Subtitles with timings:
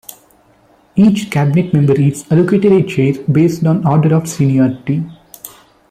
[0.95, 5.03] Each Cabinet member is allocated a chair based on order of seniority.